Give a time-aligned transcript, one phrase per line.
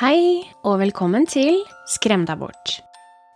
[0.00, 1.58] Hei, og velkommen til
[1.92, 2.70] Skrem deg bort.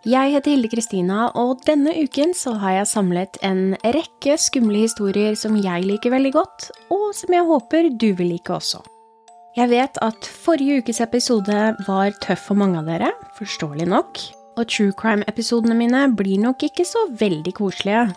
[0.01, 5.37] Jeg heter Hilde Kristina, og denne uken så har jeg samlet en rekke skumle historier
[5.37, 8.81] som jeg liker veldig godt, og som jeg håper du vil like også.
[9.59, 14.25] Jeg vet at forrige ukes episode var tøff for mange av dere, forståelig nok,
[14.57, 18.07] og true crime-episodene mine blir nok ikke så veldig koselige.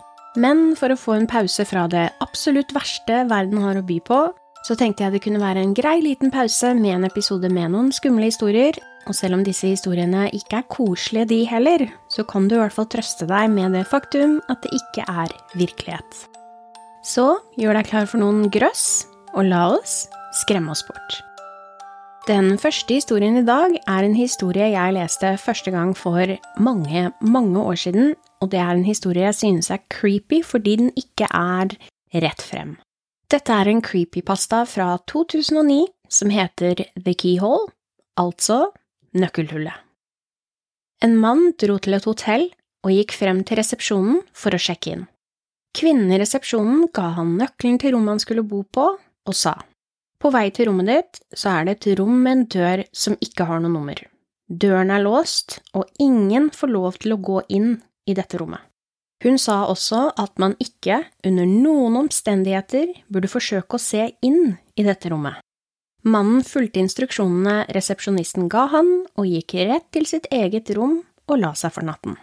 [0.40, 4.24] Men for å få en pause fra det absolutt verste verden har å by på,
[4.68, 7.86] så tenkte jeg det kunne være en grei liten pause med en episode med noen
[7.94, 8.76] skumle historier,
[9.08, 12.74] og selv om disse historiene ikke er koselige de heller, så kan du i hvert
[12.76, 16.18] fall trøste deg med det faktum at det ikke er virkelighet.
[17.00, 20.02] Så gjør deg klar for noen grøss, og la oss
[20.42, 21.16] skremme oss bort.
[22.28, 27.62] Den første historien i dag er en historie jeg leste første gang for mange, mange
[27.62, 28.12] år siden,
[28.44, 31.72] og det er en historie jeg synes er creepy fordi den ikke er
[32.12, 32.76] rett frem.
[33.28, 37.68] Dette er en creepypasta fra 2009 som heter The Keyhole,
[38.16, 38.70] altså
[39.12, 39.74] Nøkkelhullet.
[41.04, 42.48] En mann dro til et hotell
[42.86, 45.04] og gikk frem til resepsjonen for å sjekke inn.
[45.76, 49.58] Kvinnen i resepsjonen ga han nøkkelen til rommet han skulle bo på, og sa
[50.18, 53.46] på vei til rommet ditt så er det et rom med en dør som ikke
[53.46, 54.00] har noe nummer.
[54.48, 57.76] Døren er låst, og ingen får lov til å gå inn
[58.08, 58.64] i dette rommet.
[59.24, 64.86] Hun sa også at man ikke, under noen omstendigheter, burde forsøke å se inn i
[64.86, 65.40] dette rommet.
[66.06, 71.50] Mannen fulgte instruksjonene resepsjonisten ga han, og gikk rett til sitt eget rom og la
[71.58, 72.14] seg for natten.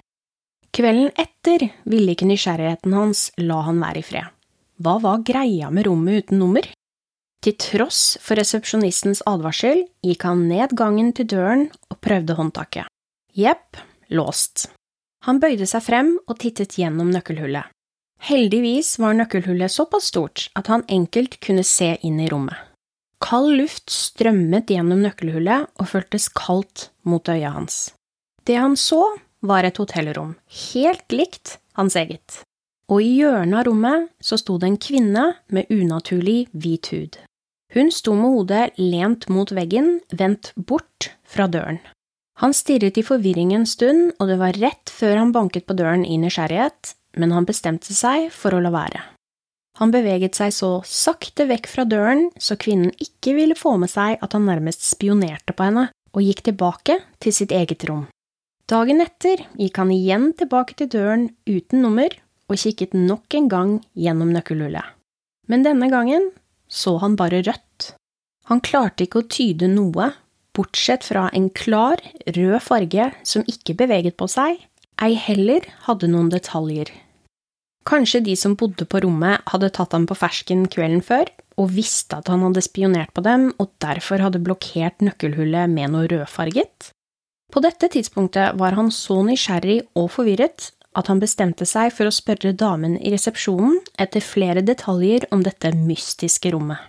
[0.75, 4.31] Kvelden etter ville ikke nysgjerrigheten hans la han være i fred.
[4.79, 6.65] Hva var greia med rommet uten nummer?
[7.43, 12.89] Til tross for resepsjonistens advarsel gikk han ned gangen til døren og prøvde håndtaket.
[13.35, 13.79] Jepp,
[14.11, 14.69] låst.
[15.25, 17.71] Han bøyde seg frem og tittet gjennom nøkkelhullet.
[18.25, 22.55] Heldigvis var nøkkelhullet såpass stort at han enkelt kunne se inn i rommet.
[23.25, 27.95] Kald luft strømmet gjennom nøkkelhullet og føltes kaldt mot øya hans.
[28.45, 29.01] Det han så,
[29.45, 30.35] var et hotellrom,
[30.73, 32.39] helt likt hans eget,
[32.89, 37.19] og i hjørnet av rommet så sto det en kvinne med unaturlig hvit hud.
[37.75, 41.81] Hun sto med hodet lent mot veggen, vendt bort fra døren.
[42.43, 46.03] Han stirret i forvirring en stund, og det var rett før han banket på døren
[46.03, 49.03] i nysgjerrighet, men han bestemte seg for å la være.
[49.79, 54.19] Han beveget seg så sakte vekk fra døren så kvinnen ikke ville få med seg
[54.23, 58.05] at han nærmest spionerte på henne, og gikk tilbake til sitt eget rom.
[58.71, 62.13] Dagen etter gikk han igjen tilbake til døren uten nummer
[62.49, 64.95] og kikket nok en gang gjennom nøkkelhullet.
[65.51, 66.31] Men denne gangen
[66.71, 67.91] så han bare rødt.
[68.49, 70.13] Han klarte ikke å tyde noe
[70.55, 74.61] bortsett fra en klar, rød farge som ikke beveget på seg,
[75.03, 76.91] ei heller hadde noen detaljer.
[77.85, 81.29] Kanskje de som bodde på rommet, hadde tatt ham på fersken kvelden før
[81.61, 86.09] og visste at han hadde spionert på dem og derfor hadde blokkert nøkkelhullet med noe
[86.09, 86.89] rødfarget?
[87.53, 92.15] På dette tidspunktet var han så nysgjerrig og forvirret at han bestemte seg for å
[92.15, 96.79] spørre damen i resepsjonen etter flere detaljer om dette mystiske rommet.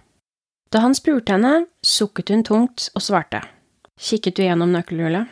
[0.72, 3.42] Da han spurte henne, sukket hun tungt og svarte.
[3.96, 5.30] Kikket du gjennom nøkkelhullet?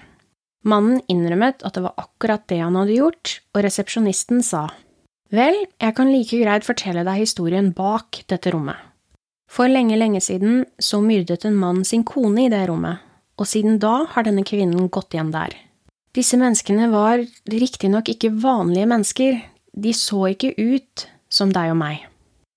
[0.65, 4.71] Mannen innrømmet at det var akkurat det han hadde gjort, og resepsjonisten sa
[5.35, 8.79] Vel, jeg kan like greit fortelle deg historien bak dette rommet.
[9.51, 13.03] For lenge, lenge siden så myrdet en mann sin kone i det rommet,
[13.37, 15.53] og siden da har denne kvinnen gått igjen der.
[16.15, 19.41] Disse menneskene var riktignok ikke vanlige mennesker,
[19.75, 22.05] de så ikke ut som deg og meg.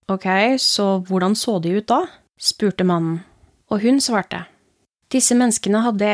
[0.07, 0.27] Ok,
[0.61, 2.05] så hvordan så de ut da?
[2.37, 3.23] spurte mannen,
[3.73, 4.45] og hun svarte.
[5.13, 6.07] Disse menneskene hadde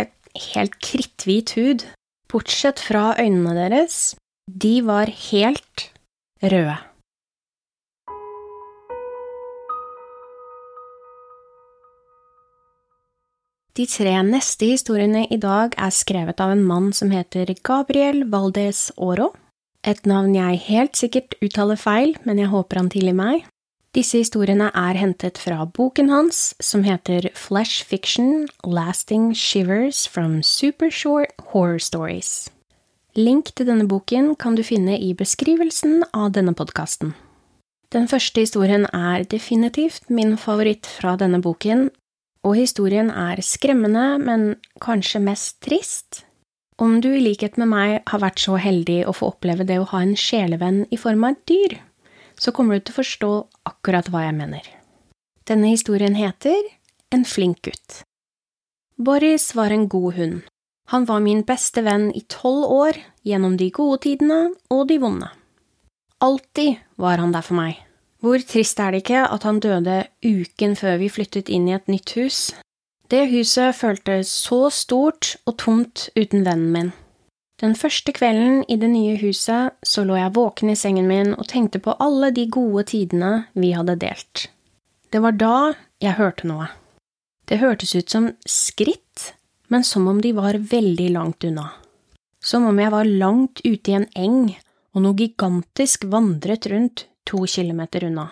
[0.53, 1.85] helt kritthvit hud,
[2.29, 4.15] bortsett fra øynene deres.
[4.45, 5.89] De var helt
[6.43, 6.77] røde.
[13.73, 18.91] De tre neste historiene i dag er skrevet av en mann som heter Gabriel Valdes
[19.01, 19.31] Oro,
[19.81, 23.47] et navn jeg helt sikkert uttaler feil, men jeg håper han tilgir meg.
[23.93, 31.35] Disse historiene er hentet fra boken hans, som heter Flesh Fiction Lasting Shivers from Supershort
[31.51, 32.49] Horror Stories.
[33.13, 37.13] Link til denne boken kan du finne i beskrivelsen av denne podkasten.
[37.93, 41.91] Den første historien er definitivt min favoritt fra denne boken,
[42.41, 46.23] og historien er skremmende, men kanskje mest trist.
[46.81, 49.89] Om du i likhet med meg har vært så heldig å få oppleve det å
[49.93, 51.81] ha en sjelevenn i form av et dyr,
[52.39, 53.31] så kommer du til å forstå
[53.69, 54.65] akkurat hva jeg mener.
[55.49, 56.59] Denne historien heter
[57.13, 58.01] En flink gutt.
[58.97, 60.41] Boris var en god hund.
[60.89, 65.29] Han var min beste venn i tolv år, gjennom de gode tidene og de vonde.
[66.23, 67.79] Alltid var han der for meg.
[68.23, 71.89] Hvor trist er det ikke at han døde uken før vi flyttet inn i et
[71.91, 72.53] nytt hus?
[73.11, 76.91] Det huset føltes så stort og tomt uten vennen min.
[77.61, 81.47] Den første kvelden i det nye huset så lå jeg våken i sengen min og
[81.51, 84.47] tenkte på alle de gode tidene vi hadde delt.
[85.13, 85.57] Det var da
[86.01, 86.71] jeg hørte noe.
[87.45, 89.33] Det hørtes ut som skritt,
[89.69, 91.69] men som om de var veldig langt unna.
[92.43, 94.55] Som om jeg var langt ute i en eng
[94.93, 98.27] og noe gigantisk vandret rundt to kilometer unna.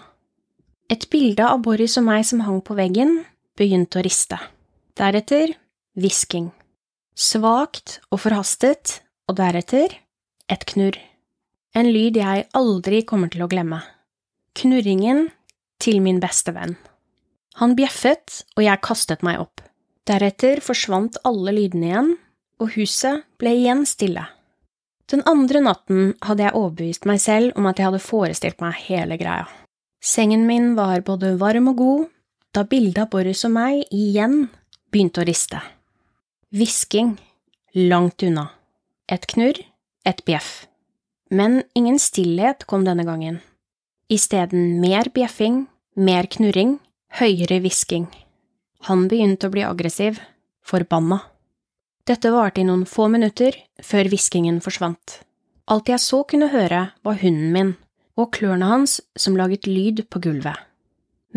[0.92, 3.22] Et bilde av Boris og meg som hang på veggen,
[3.56, 4.40] begynte å riste.
[5.00, 5.54] Deretter
[5.96, 6.50] hvisking.
[7.16, 9.00] Svakt og forhastet,
[9.32, 9.96] og deretter
[10.52, 10.98] et knurr.
[11.76, 13.80] En lyd jeg aldri kommer til å glemme.
[14.60, 15.30] Knurringen
[15.82, 16.76] til min beste venn.
[17.60, 19.64] Han bjeffet, og jeg kastet meg opp.
[20.08, 22.14] Deretter forsvant alle lydene igjen,
[22.62, 24.26] og huset ble igjen stille.
[25.12, 29.18] Den andre natten hadde jeg overbevist meg selv om at jeg hadde forestilt meg hele
[29.20, 29.48] greia.
[30.02, 32.08] Sengen min var både varm og god
[32.56, 34.46] da bildet av Boris og meg igjen
[34.92, 35.60] begynte å riste.
[36.52, 37.14] Hvisking,
[37.88, 38.50] langt unna.
[39.12, 39.60] Et knurr,
[40.08, 40.68] et bjeff.
[41.32, 43.42] Men ingen stillhet kom denne gangen.
[44.12, 45.66] Isteden mer bjeffing,
[45.96, 46.78] mer knurring,
[47.20, 48.08] høyere hvisking.
[48.88, 50.20] Han begynte å bli aggressiv,
[50.64, 51.22] forbanna.
[52.08, 55.22] Dette varte i noen få minutter før hviskingen forsvant.
[55.72, 57.74] Alt jeg så kunne høre, var hunden min
[58.20, 60.58] og klørne hans som laget lyd på gulvet.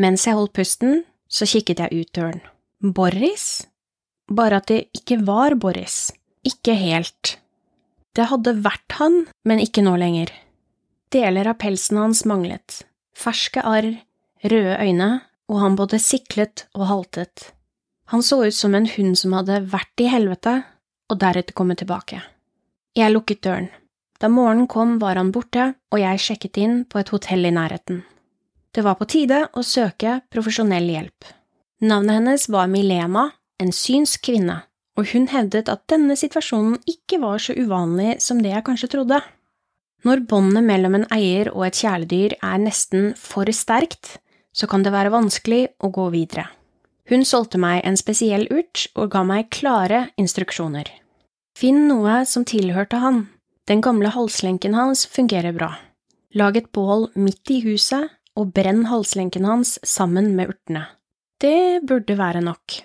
[0.01, 2.43] Mens jeg holdt pusten, så kikket jeg ut døren.
[2.83, 3.67] Boris?
[4.27, 6.11] Bare at det ikke var Boris.
[6.45, 7.37] Ikke helt.
[8.15, 10.31] Det hadde vært han, men ikke nå lenger.
[11.15, 12.83] Deler av pelsen hans manglet,
[13.15, 13.91] ferske arr,
[14.43, 15.11] røde øyne,
[15.51, 17.51] og han både siklet og haltet.
[18.13, 20.61] Han så ut som en hund som hadde vært i helvete
[21.11, 22.21] og deretter kommet tilbake.
[22.95, 23.71] Jeg lukket døren.
[24.23, 28.05] Da morgenen kom, var han borte, og jeg sjekket inn på et hotell i nærheten.
[28.75, 31.27] Det var på tide å søke profesjonell hjelp.
[31.85, 33.29] Navnet hennes var Milena,
[33.61, 34.63] en synsk kvinne,
[34.99, 39.21] og hun hevdet at denne situasjonen ikke var så uvanlig som det jeg kanskje trodde.
[40.05, 44.19] Når båndet mellom en eier og et kjæledyr er nesten for sterkt,
[44.55, 46.47] så kan det være vanskelig å gå videre.
[47.11, 50.89] Hun solgte meg en spesiell urt og ga meg klare instruksjoner.
[51.59, 53.27] Finn noe som tilhørte han,
[53.69, 55.73] den gamle halslenken hans fungerer bra.
[56.35, 60.87] Lag et bål midt i huset og brenn halslenken hans sammen med urtene.
[61.41, 62.81] Det burde være nok.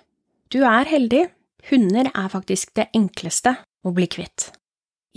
[0.53, 1.27] Du er heldig,
[1.69, 4.49] hunder er faktisk det enkleste å bli kvitt.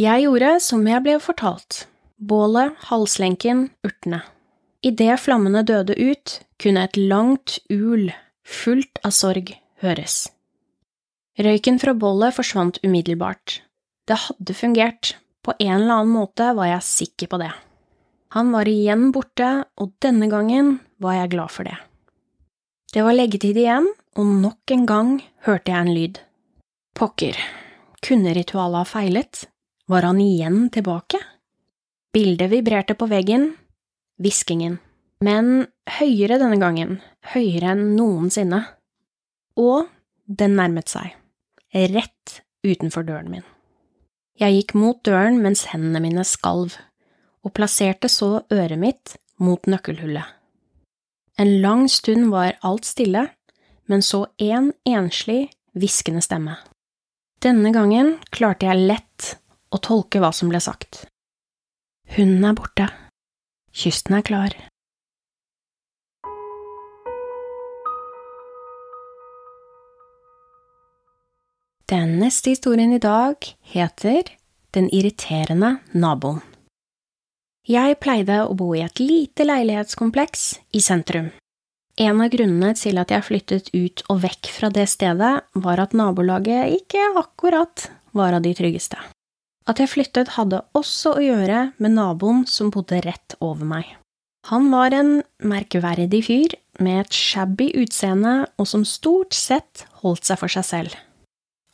[0.00, 1.86] Jeg gjorde som jeg ble fortalt.
[2.18, 4.22] Bålet, halslenken, urtene.
[4.82, 8.10] Idet flammene døde ut, kunne et langt ul,
[8.42, 9.52] fullt av sorg,
[9.82, 10.24] høres.
[11.38, 13.60] Røyken fra bålet forsvant umiddelbart.
[14.08, 17.52] Det hadde fungert, på en eller annen måte var jeg sikker på det.
[18.32, 21.76] Han var igjen borte, og denne gangen var jeg glad for det.
[22.92, 25.10] Det var leggetid igjen, og nok en gang
[25.46, 26.20] hørte jeg en lyd.
[26.94, 27.36] Pokker,
[28.02, 29.46] kunne ritualet ha feilet?
[29.88, 31.18] Var han igjen tilbake?
[32.12, 33.54] Bildet vibrerte på veggen,
[34.20, 34.76] hviskingen,
[35.24, 35.66] men
[35.98, 36.98] høyere denne gangen,
[37.32, 38.60] høyere enn noensinne.
[39.56, 39.88] Og
[40.26, 41.14] den nærmet seg,
[41.72, 43.46] rett utenfor døren min.
[44.40, 46.76] Jeg gikk mot døren mens hendene mine skalv,
[47.42, 50.28] og plasserte så øret mitt mot nøkkelhullet.
[51.40, 53.30] En lang stund var alt stille,
[53.88, 56.58] men så en enslig, hviskende stemme.
[57.42, 59.32] Denne gangen klarte jeg lett
[59.74, 61.00] å tolke hva som ble sagt.
[62.14, 62.86] Hunden er borte.
[63.74, 64.54] Kysten er klar.
[71.90, 73.42] Den neste historien i dag
[73.74, 74.30] heter
[74.72, 76.40] Den irriterende naboen.
[77.68, 80.46] Jeg pleide å bo i et lite leilighetskompleks
[80.78, 81.32] i sentrum.
[82.00, 85.92] En av grunnene til at jeg flyttet ut og vekk fra det stedet, var at
[85.92, 88.96] nabolaget ikke akkurat var av de tryggeste.
[89.68, 93.84] At jeg flyttet hadde også å gjøre med naboen som bodde rett over meg.
[94.48, 100.40] Han var en merkverdig fyr med et shabby utseende og som stort sett holdt seg
[100.40, 100.96] for seg selv.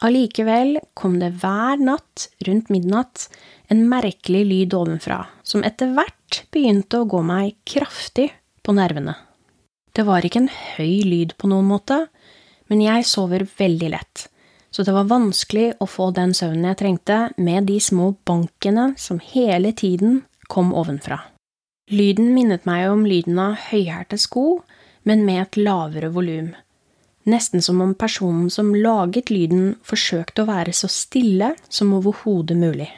[0.04, 3.24] Allikevel kom det hver natt rundt midnatt
[3.72, 8.28] en merkelig lyd ovenfra, som etter hvert begynte å gå meg kraftig
[8.62, 9.16] på nervene.
[9.98, 12.04] Det var ikke en høy lyd på noen måte,
[12.70, 14.28] men jeg sover veldig lett,
[14.70, 19.18] så det var vanskelig å få den søvnen jeg trengte med de små bankene som
[19.32, 21.18] hele tiden kom ovenfra.
[21.90, 24.62] Lyden minnet meg om lyden av høyhælte sko,
[25.08, 26.54] men med et lavere volum
[27.28, 32.88] nesten som om personen som laget lyden, forsøkte å være så stille som overhodet mulig.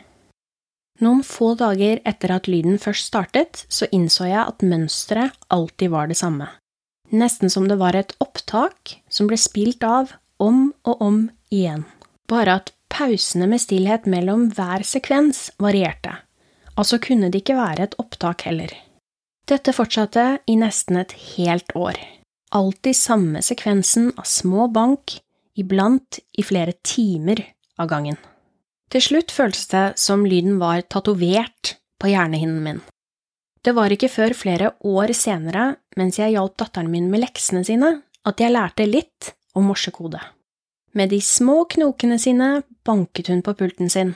[1.00, 6.10] Noen få dager etter at lyden først startet, så innså jeg at mønsteret alltid var
[6.10, 6.50] det samme.
[7.10, 11.84] Nesten som det var et opptak som ble spilt av om og om igjen.
[12.30, 16.14] Bare at pausene med stillhet mellom hver sekvens varierte.
[16.78, 18.70] Altså kunne det ikke være et opptak heller.
[19.50, 21.98] Dette fortsatte i nesten et helt år.
[22.54, 25.18] Alltid samme sekvensen av små bank,
[25.58, 27.42] iblant i flere timer
[27.78, 28.18] av gangen.
[28.90, 32.80] Til slutt føltes det som lyden var tatovert på hjernehinnen min.
[33.60, 37.90] Det var ikke før flere år senere, mens jeg hjalp datteren min med leksene sine,
[38.24, 40.20] at jeg lærte litt om morsekode.
[40.96, 44.14] Med de små knokene sine banket hun på pulten sin,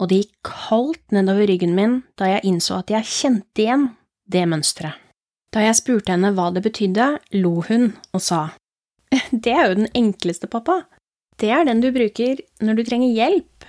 [0.00, 3.86] og det gikk kaldt nedover ryggen min da jeg innså at jeg kjente igjen
[4.30, 4.98] det mønsteret.
[5.50, 7.06] Da jeg spurte henne hva det betydde,
[7.42, 8.42] lo hun og sa,
[9.44, 10.84] Det er jo den enkleste, pappa.
[11.40, 13.59] Det er den du bruker når du trenger hjelp.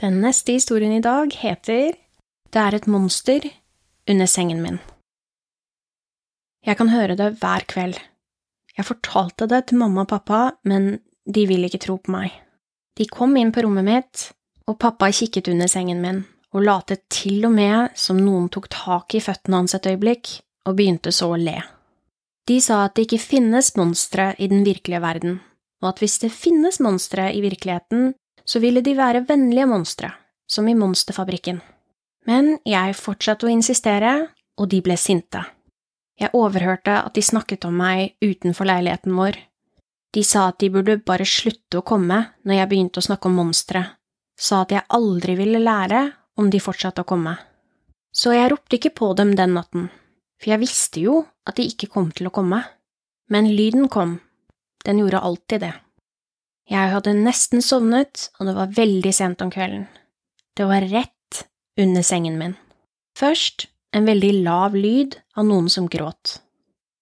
[0.00, 1.92] Den neste historien i dag heter
[2.48, 3.44] Det er et monster
[4.08, 4.78] under sengen min.
[6.64, 7.98] Jeg kan høre det hver kveld.
[8.76, 12.32] Jeg fortalte det til mamma og pappa, men de vil ikke tro på meg.
[12.96, 14.22] De kom inn på rommet mitt,
[14.64, 19.14] og pappa kikket under sengen min og latet til og med som noen tok tak
[19.14, 20.32] i føttene hans et øyeblikk,
[20.66, 21.60] og begynte så å le.
[22.48, 25.38] De sa at det ikke finnes monstre i den virkelige verden,
[25.84, 30.12] og at hvis det finnes monstre i virkeligheten, så ville de være vennlige monstre,
[30.48, 31.60] som i Monsterfabrikken.
[32.28, 34.12] Men jeg fortsatte å insistere,
[34.60, 35.42] og de ble sinte.
[36.20, 39.38] Jeg overhørte at de snakket om meg utenfor leiligheten vår.
[40.12, 43.38] De sa at de burde bare slutte å komme når jeg begynte å snakke om
[43.40, 43.84] monstre,
[44.36, 46.02] sa at jeg aldri ville lære
[46.40, 47.36] om de fortsatte å komme.
[48.12, 49.86] Så jeg ropte ikke på dem den natten,
[50.40, 52.64] for jeg visste jo at de ikke kom til å komme.
[53.30, 54.18] Men lyden kom,
[54.84, 55.74] den gjorde alltid det.
[56.70, 59.88] Jeg hadde nesten sovnet, og det var veldig sent om kvelden.
[60.54, 61.40] Det var rett
[61.80, 62.54] under sengen min.
[63.18, 66.38] Først en veldig lav lyd av noen som gråt.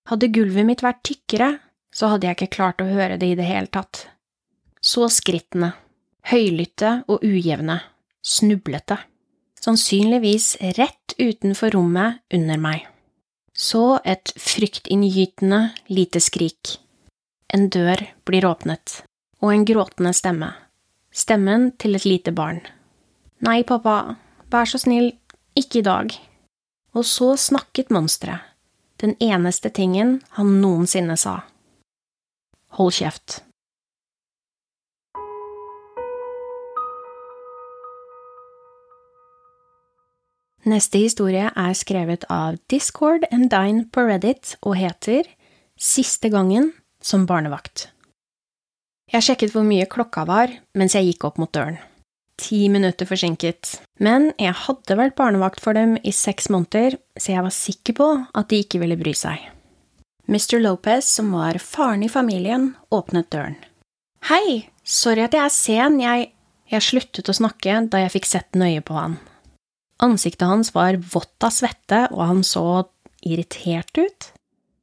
[0.09, 1.59] Hadde gulvet mitt vært tykkere,
[1.93, 4.07] så hadde jeg ikke klart å høre det i det hele tatt.
[4.81, 5.75] Så skrittene,
[6.31, 7.81] høylytte og ujevne,
[8.25, 8.97] snublete,
[9.61, 12.87] sannsynligvis rett utenfor rommet under meg.
[13.53, 16.79] Så et fryktinngytende lite skrik.
[17.53, 19.03] En dør blir åpnet,
[19.43, 20.53] og en gråtende stemme.
[21.15, 22.61] Stemmen til et lite barn.
[23.45, 24.17] Nei, pappa,
[24.51, 25.13] vær så snill,
[25.59, 26.15] ikke i dag.
[26.97, 28.43] Og så snakket monsteret,
[28.99, 31.41] den eneste tingen han noensinne sa.
[32.79, 33.43] Hold kjeft.
[40.69, 45.31] Neste historie er skrevet av Discord and Dine på Reddit og heter
[45.79, 47.87] Siste gangen som barnevakt.
[49.09, 51.79] Jeg sjekket hvor mye klokka var mens jeg gikk opp mot døren
[52.39, 57.45] ti minutter forsinket, men jeg hadde vært barnevakt for dem i seks måneder, så jeg
[57.45, 59.43] var sikker på at de ikke ville bry seg.
[60.29, 60.59] Mr.
[60.61, 63.57] Lopez, som var faren i familien, åpnet døren.
[64.29, 66.33] Hei, sorry at jeg er sen, jeg…
[66.69, 69.15] Jeg sluttet å snakke da jeg fikk sett nøye på han.
[70.05, 72.85] Ansiktet hans var vått av svette, og han så
[73.25, 74.27] irritert ut.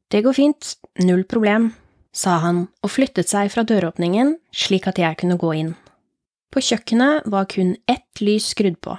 [0.10, 0.72] Det går fint,
[1.05, 1.67] null problem,
[2.15, 5.74] sa han og flyttet seg fra døråpningen slik at jeg kunne gå inn.
[6.53, 8.95] På kjøkkenet var kun ett lys skrudd på,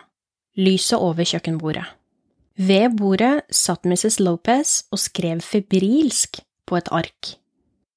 [0.61, 1.87] lyset over kjøkkenbordet.
[2.57, 4.19] Ved bordet satt Mrs.
[4.21, 7.37] Lopez og skrev febrilsk på et ark.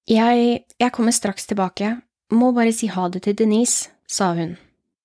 [0.09, 0.63] Jeg…
[0.79, 1.97] jeg kommer straks tilbake,
[2.31, 4.57] må bare si ha det til Denise, sa hun.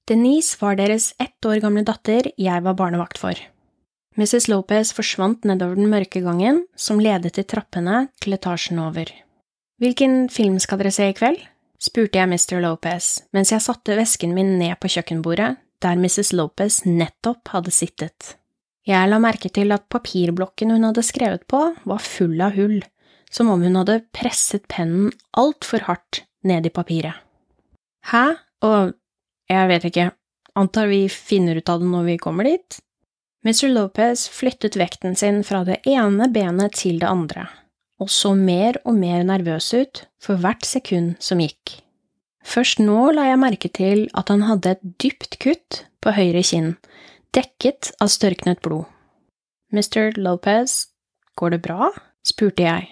[0.08, 3.38] Denise var deres ett år gamle datter jeg var barnevakt for.
[4.18, 4.48] Mrs.
[4.50, 9.10] Lopez forsvant nedover den mørke gangen som ledet til trappene til etasjen over.
[9.84, 11.42] Hvilken film skal dere se i kveld?
[11.82, 12.56] spurte jeg Mr.
[12.64, 15.50] Lopez mens jeg satte vesken min ned på kjøkkenbordet
[15.84, 16.30] der Mrs.
[16.32, 18.30] Lopez nettopp hadde sittet.
[18.88, 22.78] Jeg la merke til at papirblokken hun hadde skrevet på, var full av hull,
[23.28, 27.20] som om hun hadde presset pennen altfor hardt ned i papiret.
[28.08, 28.38] Hæ?
[28.64, 28.94] Og
[29.52, 30.06] jeg vet ikke,
[30.56, 32.80] antar vi finner ut av det når vi kommer dit?
[33.44, 33.68] Mr.
[33.68, 37.44] Lopez flyttet vekten sin fra det ene benet til det andre
[38.02, 41.78] og så mer og mer nervøs ut for hvert sekund som gikk.
[42.44, 46.74] Først nå la jeg merke til at han hadde et dypt kutt på høyre kinn,
[47.34, 48.84] dekket av størknet blod.
[49.72, 50.12] Mr.
[50.20, 50.90] Lopez,
[51.36, 51.90] går det bra?
[52.24, 52.86] spurte jeg,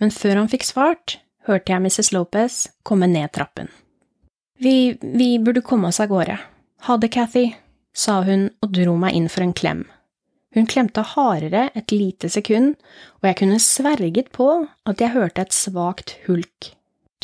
[0.00, 2.12] men før han fikk svart, hørte jeg Mrs.
[2.12, 3.68] Lopez komme ned trappen.
[4.60, 4.96] Vi…
[5.00, 6.38] vi burde komme oss av gårde.
[6.84, 7.52] Ha det, Cathy,
[7.94, 9.84] sa hun og dro meg inn for en klem.
[10.54, 12.76] Hun klemte hardere et lite sekund,
[13.20, 14.48] og jeg kunne sverget på
[14.86, 16.70] at jeg hørte et svakt hulk.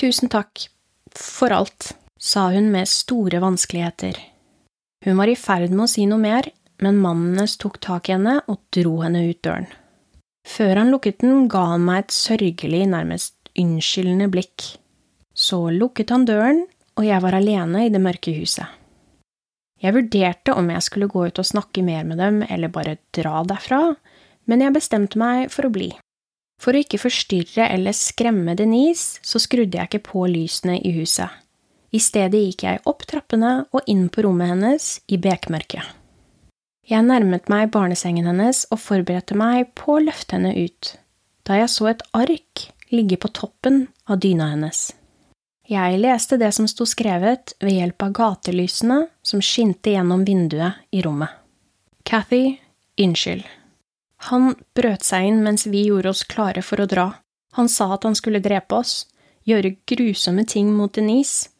[0.01, 0.67] Tusen takk
[1.15, 4.19] for alt, sa hun med store vanskeligheter.
[5.07, 6.49] Hun var i ferd med å si noe mer,
[6.83, 9.69] men mannen hennes tok tak i henne og dro henne ut døren.
[10.49, 14.67] Før han lukket den, ga han meg et sørgelig, nærmest unnskyldende blikk.
[15.37, 16.65] Så lukket han døren,
[16.99, 18.80] og jeg var alene i det mørke huset.
[19.81, 23.41] Jeg vurderte om jeg skulle gå ut og snakke mer med dem eller bare dra
[23.49, 23.81] derfra,
[24.45, 25.91] men jeg bestemte meg for å bli.
[26.61, 31.33] For å ikke forstyrre eller skremme Denise, så skrudde jeg ikke på lysene i huset.
[31.91, 35.97] I stedet gikk jeg opp trappene og inn på rommet hennes i bekmørket.
[36.91, 40.95] Jeg nærmet meg barnesengen hennes og forberedte meg på å løfte henne ut,
[41.47, 44.91] da jeg så et ark ligge på toppen av dyna hennes.
[45.71, 51.03] Jeg leste det som sto skrevet ved hjelp av gatelysene som skinte gjennom vinduet i
[51.07, 51.31] rommet.
[52.03, 52.57] Cathy,
[52.99, 53.45] unnskyld.
[54.31, 57.07] Han brøt seg inn mens vi gjorde oss klare for å dra.
[57.55, 59.07] Han sa at han skulle drepe oss,
[59.47, 61.53] gjøre grusomme ting mot Denise.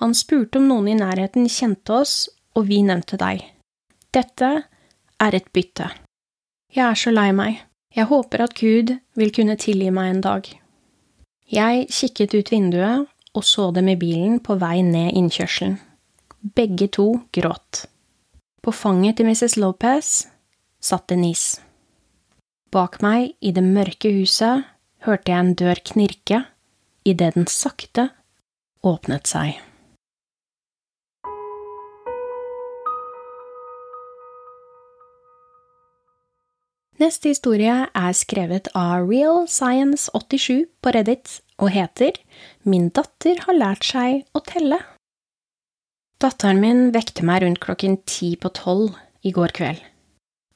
[0.00, 2.14] Han spurte om noen i nærheten kjente oss,
[2.56, 3.44] og vi nevnte deg.
[4.10, 4.50] Dette
[5.20, 5.90] er et bytte.
[6.72, 7.60] Jeg er så lei meg.
[7.92, 10.48] Jeg håper at Gud vil kunne tilgi meg en dag.
[11.50, 15.78] Jeg kikket ut vinduet og så dem i bilen på vei ned innkjørselen.
[16.40, 17.84] Begge to gråt.
[18.62, 19.56] På fanget til Mrs.
[19.60, 20.26] Lopez
[20.80, 21.60] satt Denise.
[22.70, 24.64] Bak meg, i det mørke huset,
[25.04, 26.44] hørte jeg en dør knirke
[27.04, 28.10] idet den sakte
[28.86, 29.58] åpnet seg.
[37.00, 42.16] Neste historie er skrevet av Real Science 87 på Reddit og heter
[42.64, 44.80] Min datter har lært seg å telle.
[46.20, 49.80] Datteren min vekte meg rundt klokken ti på tolv i går kveld.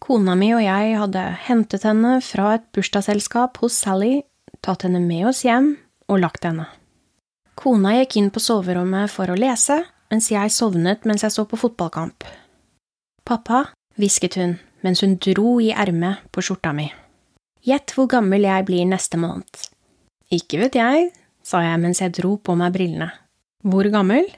[0.05, 4.19] Kona mi og jeg hadde hentet henne fra et bursdagsselskap hos Sally,
[4.61, 5.71] tatt henne med oss hjem
[6.13, 6.67] og lagt henne.
[7.57, 9.79] Kona gikk inn på soverommet for å lese,
[10.13, 12.27] mens jeg sovnet mens jeg så på fotballkamp.
[13.25, 16.91] Pappa, hvisket hun mens hun dro i ermet på skjorta mi.
[17.65, 19.49] Gjett hvor gammel jeg blir neste måned.
[20.33, 21.11] Ikke vet jeg,
[21.45, 23.11] sa jeg mens jeg dro på meg brillene.
[23.65, 24.29] Hvor gammel?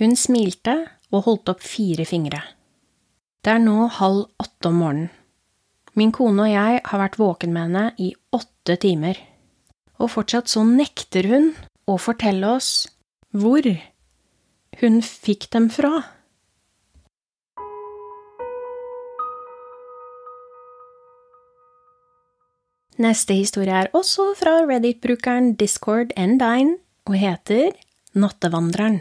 [0.00, 0.76] Hun smilte
[1.10, 2.42] og holdt opp fire fingre.
[3.40, 5.10] Det er nå halv åtte om morgenen.
[5.98, 9.18] Min kone og jeg har vært våken med henne i åtte timer,
[9.98, 11.50] og fortsatt så nekter hun
[11.90, 12.86] å fortelle oss
[13.34, 13.66] hvor
[14.80, 16.04] hun fikk dem fra.
[23.00, 26.76] Neste historie er også fra Reddit-brukeren Discord Endine
[27.08, 27.72] og heter
[28.12, 28.98] Nattevandreren.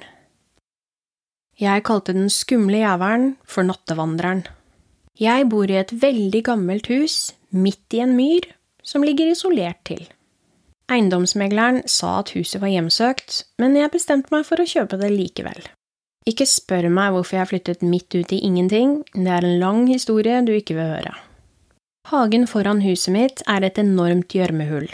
[1.59, 4.45] Jeg kalte den skumle jævelen for Nattevandreren.
[5.19, 8.47] Jeg bor i et veldig gammelt hus midt i en myr
[8.87, 10.05] som ligger isolert til.
[10.89, 15.59] Eiendomsmegleren sa at huset var hjemsøkt, men jeg bestemte meg for å kjøpe det likevel.
[16.29, 20.39] Ikke spør meg hvorfor jeg flyttet midt ut i ingenting, det er en lang historie
[20.47, 21.19] du ikke vil høre.
[22.09, 24.87] Hagen foran huset mitt er et enormt gjørmehull,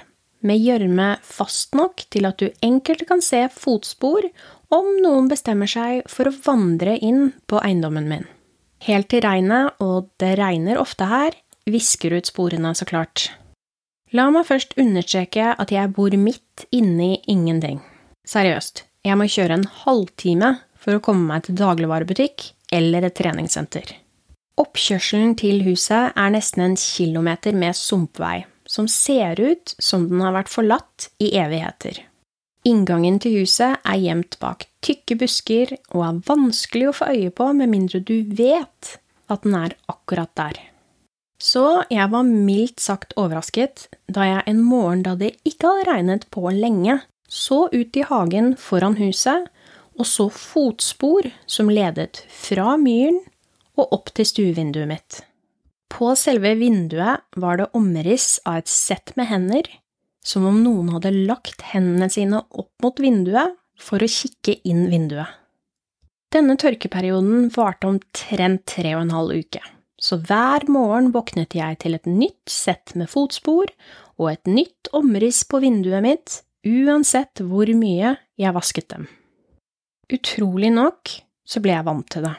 [0.43, 4.27] med gjørme fast nok til at du enkelt kan se fotspor
[4.75, 8.27] om noen bestemmer seg for å vandre inn på eiendommen min.
[8.83, 13.29] Helt til regnet, og det regner ofte her, visker ut sporene, så klart.
[14.11, 17.79] La meg først understreke at jeg bor midt inne i ingenting.
[18.27, 24.01] Seriøst, jeg må kjøre en halvtime for å komme meg til dagligvarebutikk eller et treningssenter.
[24.55, 30.35] Oppkjørselen til huset er nesten en kilometer med sumpvei, som ser ut som den har
[30.37, 31.99] vært forlatt i evigheter.
[32.65, 37.49] Inngangen til huset er gjemt bak tykke busker og er vanskelig å få øye på
[37.57, 38.95] med mindre du vet
[39.29, 40.57] at den er akkurat der.
[41.41, 46.27] Så jeg var mildt sagt overrasket da jeg en morgen da det ikke hadde regnet
[46.33, 49.51] på lenge, så ut i hagen foran huset
[49.99, 53.19] og så fotspor som ledet fra myren
[53.75, 55.21] og opp til stuevinduet mitt.
[55.91, 59.69] På selve vinduet var det omriss av et sett med hender
[60.25, 65.29] som om noen hadde lagt hendene sine opp mot vinduet for å kikke inn vinduet.
[66.33, 69.61] Denne tørkeperioden varte omtrent tre og en halv uke,
[70.01, 73.69] så hver morgen våknet jeg til et nytt sett med fotspor
[74.17, 79.05] og et nytt omriss på vinduet mitt, uansett hvor mye jeg vasket dem.
[80.11, 81.13] Utrolig nok
[81.45, 82.35] så ble jeg vant til det.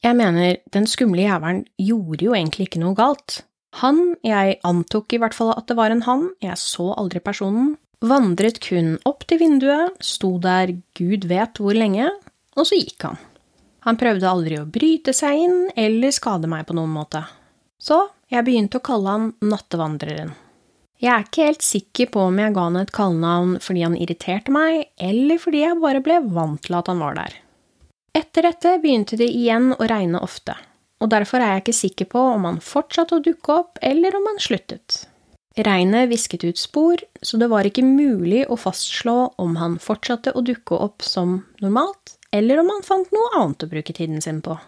[0.00, 3.42] Jeg mener, den skumle jævelen gjorde jo egentlig ikke noe galt.
[3.82, 7.74] Han, jeg antok i hvert fall at det var en han, jeg så aldri personen,
[8.00, 12.08] vandret kun opp til vinduet, sto der gud vet hvor lenge,
[12.56, 13.20] og så gikk han.
[13.84, 17.22] Han prøvde aldri å bryte seg inn eller skade meg på noen måte.
[17.80, 20.32] Så jeg begynte å kalle han Nattevandreren.
[21.00, 24.52] Jeg er ikke helt sikker på om jeg ga han et kallenavn fordi han irriterte
[24.52, 27.38] meg, eller fordi jeg bare ble vant til at han var der.
[28.20, 30.58] Etter dette begynte det igjen å regne ofte
[31.00, 34.26] og derfor er jeg ikke sikker på om han fortsatte å dukke opp, eller om
[34.28, 35.04] han sluttet.
[35.56, 40.44] Regnet visket ut spor, så det var ikke mulig å fastslå om han fortsatte å
[40.46, 44.58] dukke opp som normalt, eller om han fant noe annet å bruke tiden sin på.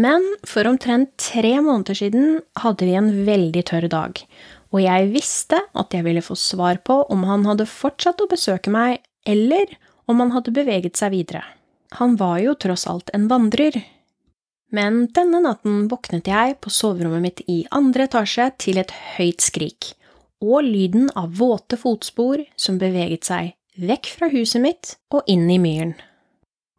[0.00, 4.24] Men for omtrent tre måneder siden hadde vi en veldig tørr dag,
[4.70, 8.72] og jeg visste at jeg ville få svar på om han hadde fortsatt å besøke
[8.72, 9.76] meg, eller
[10.10, 11.44] om han hadde beveget seg videre.
[11.98, 13.80] Han var jo tross alt en vandrer.
[14.70, 19.94] Men denne natten våknet jeg på soverommet mitt i andre etasje til et høyt skrik,
[20.38, 25.58] og lyden av våte fotspor som beveget seg vekk fra huset mitt og inn i
[25.62, 25.96] myren.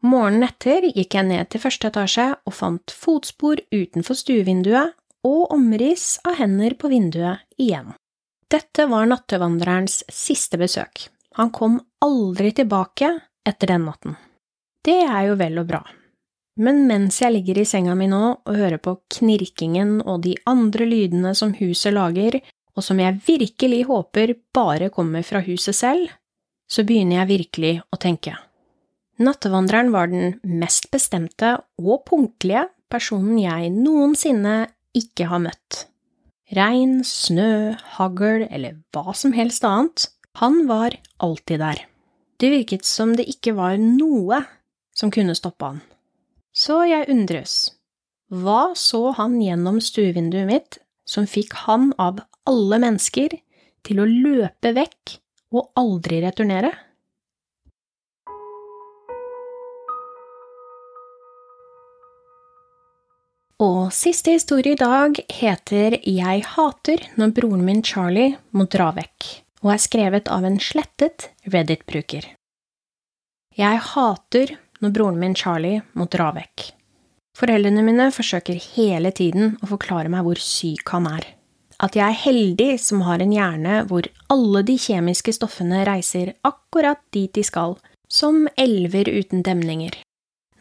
[0.02, 4.96] Morgenen etter gikk jeg ned til første etasje og fant fotspor utenfor stuevinduet
[5.28, 7.92] og omriss av hender på vinduet igjen.
[8.52, 11.06] Dette var nattevandrerens siste besøk.
[11.38, 13.14] Han kom aldri tilbake
[13.48, 14.18] etter den natten.
[14.86, 15.82] Det er jo vel og bra.
[16.62, 20.88] Men mens jeg ligger i senga mi nå og hører på knirkingen og de andre
[20.90, 22.42] lydene som huset lager,
[22.76, 26.12] og som jeg virkelig håper bare kommer fra huset selv,
[26.72, 28.36] så begynner jeg virkelig å tenke.
[29.22, 35.86] Nattevandreren var den mest bestemte og punktlige personen jeg noensinne ikke har møtt.
[36.52, 41.86] Regn, snø, hagl eller hva som helst annet, han var alltid der.
[42.42, 44.42] Det virket som det ikke var noe
[44.96, 45.82] som kunne stoppe han.
[46.52, 47.72] Så jeg undres,
[48.32, 53.36] hva så han gjennom stuevinduet mitt som fikk han av alle mennesker
[53.88, 55.18] til å løpe vekk
[55.56, 56.72] og aldri returnere?
[63.62, 69.28] Og siste historie i dag heter Jeg hater når broren min Charlie må dra vekk,
[69.62, 72.26] og er skrevet av en slettet Reddit-bruker.
[73.60, 76.72] Jeg hater når broren min Charlie må dra vekk.
[77.38, 81.26] Foreldrene mine forsøker hele tiden å forklare meg hvor syk han er.
[81.82, 87.02] At jeg er heldig som har en hjerne hvor alle de kjemiske stoffene reiser akkurat
[87.16, 87.78] dit de skal,
[88.12, 89.96] som elver uten demninger.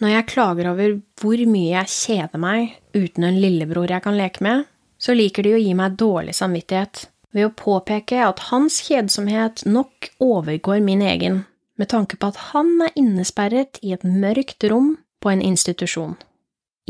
[0.00, 4.44] Når jeg klager over hvor mye jeg kjeder meg uten en lillebror jeg kan leke
[4.46, 4.64] med,
[5.00, 10.08] så liker de å gi meg dårlig samvittighet ved å påpeke at hans kjedsomhet nok
[10.24, 11.42] overgår min egen,
[11.80, 16.18] med tanke på at han er innesperret i et mørkt rom på en institusjon.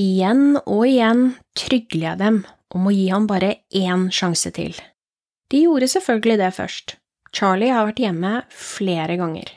[0.01, 1.25] Igjen og igjen
[1.59, 2.43] trygler jeg dem
[2.75, 4.75] om å gi ham bare én sjanse til.
[5.51, 6.99] De gjorde selvfølgelig det først.
[7.35, 9.51] Charlie har vært hjemme flere ganger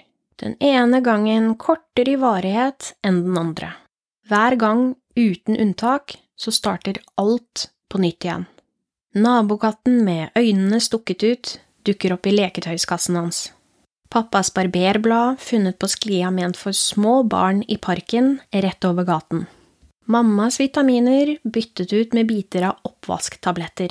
[0.44, 3.74] den ene gangen kortere i varighet enn den andre.
[4.28, 4.82] Hver gang,
[5.16, 8.46] uten unntak, så starter alt på nytt igjen.
[9.14, 11.54] Nabokatten med øynene stukket ut
[11.86, 13.46] dukker opp i leketøyskassen hans.
[14.14, 19.48] Pappas barberblad funnet på sklia ment for små barn i parken rett over gaten.
[20.06, 23.90] Mammas vitaminer byttet ut med biter av oppvasktabletter.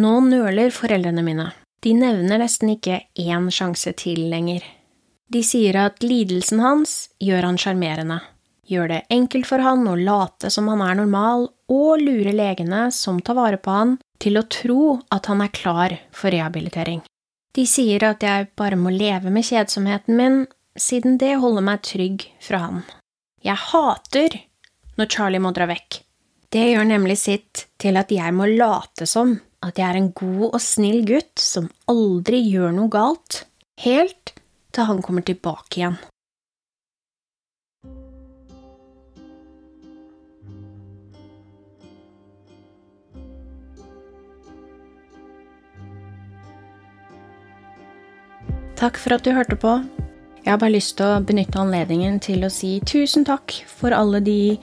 [0.00, 1.50] Nå nøler foreldrene mine.
[1.84, 4.64] De nevner nesten ikke én sjanse til lenger.
[5.28, 8.22] De sier at lidelsen hans gjør han sjarmerende,
[8.64, 13.20] gjør det enkelt for han å late som han er normal, og lure legene som
[13.20, 17.04] tar vare på han, til å tro at han er klar for rehabilitering.
[17.54, 20.40] De sier at jeg bare må leve med kjedsomheten min,
[20.74, 22.80] siden det holder meg trygg fra han.
[23.46, 24.40] Jeg hater
[24.98, 26.00] når Charlie må dra vekk.
[26.50, 30.48] Det gjør nemlig sitt til at jeg må late som at jeg er en god
[30.50, 33.44] og snill gutt som aldri gjør noe galt,
[33.82, 34.34] helt
[34.74, 35.96] til han kommer tilbake igjen.
[48.74, 49.76] Takk for at du hørte på.
[50.44, 54.18] Jeg har bare lyst til å benytte anledningen til å si tusen takk for alle
[54.20, 54.56] de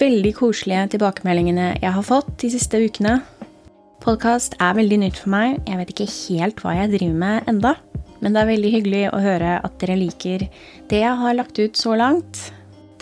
[0.00, 3.18] veldig koselige tilbakemeldingene jeg har fått de siste ukene.
[4.00, 5.58] Podkast er veldig nytt for meg.
[5.66, 7.74] Jeg vet ikke helt hva jeg driver med enda.
[8.22, 10.46] Men det er veldig hyggelig å høre at dere liker
[10.88, 12.46] det jeg har lagt ut så langt.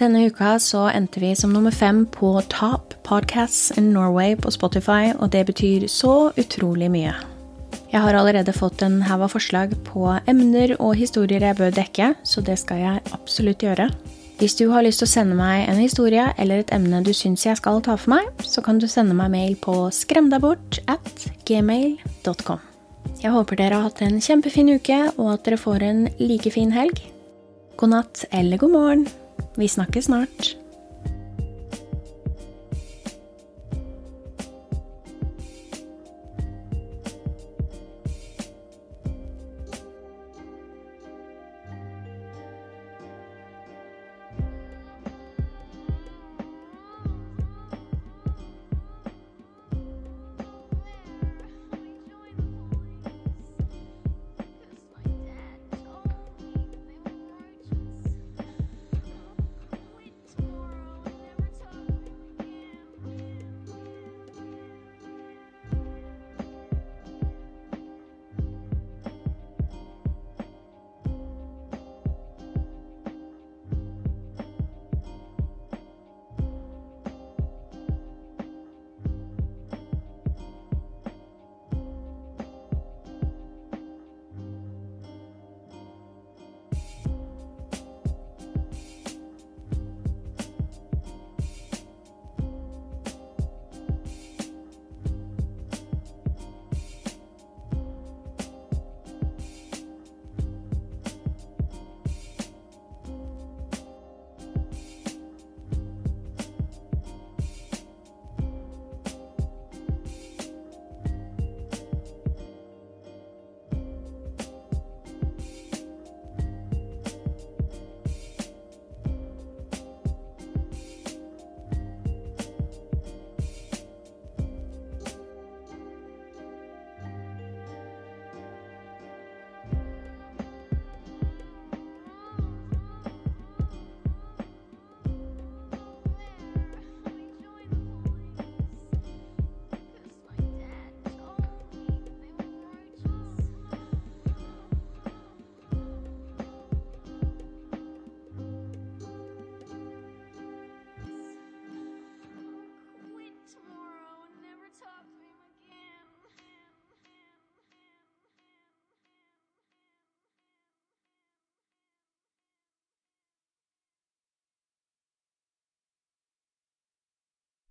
[0.01, 5.13] Denne uka så endte vi som nummer fem på Top Podcasts in Norway på Spotify,
[5.15, 7.15] og det betyr så utrolig mye.
[7.95, 12.09] Jeg har allerede fått en haug av forslag på emner og historier jeg bør dekke,
[12.27, 13.87] så det skal jeg absolutt gjøre.
[14.41, 17.45] Hvis du har lyst til å sende meg en historie eller et emne du syns
[17.47, 22.59] jeg skal ta for meg, så kan du sende meg mail på skremdabort at gmail.com.
[23.23, 26.75] Jeg håper dere har hatt en kjempefin uke, og at dere får en like fin
[26.75, 26.99] helg.
[27.79, 29.09] God natt eller god morgen.
[29.55, 30.57] Vi snakkes snart.